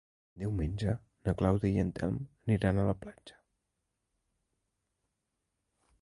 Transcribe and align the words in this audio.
Diumenge 0.43 0.93
na 1.27 1.33
Clàudia 1.41 1.75
i 1.75 1.83
en 1.83 1.91
Telm 1.99 2.17
aniran 2.47 2.81
a 2.81 2.85
la 2.89 2.97
platja. 3.03 3.37